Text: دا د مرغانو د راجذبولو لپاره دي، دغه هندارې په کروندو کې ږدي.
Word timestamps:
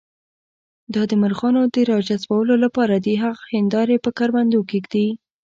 دا 0.93 1.01
د 1.11 1.13
مرغانو 1.21 1.61
د 1.73 1.75
راجذبولو 1.91 2.53
لپاره 2.63 2.95
دي، 3.05 3.13
دغه 3.23 3.41
هندارې 3.53 3.95
په 4.03 4.09
کروندو 4.17 4.59
کې 4.69 4.77
ږدي. 4.85 5.07